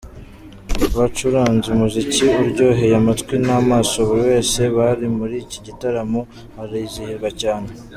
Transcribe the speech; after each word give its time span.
Bacuranze 0.97 1.67
umuziki 1.75 2.23
uryoheye 2.41 2.93
amatwi 3.01 3.35
n'amaso 3.45 3.95
buri 4.07 4.21
wese 4.31 4.59
wari 4.75 5.05
muri 5.17 5.35
iki 5.43 5.57
gitaramo 5.65 6.19
arizihirwa 6.61 7.29
cyane. 7.41 7.69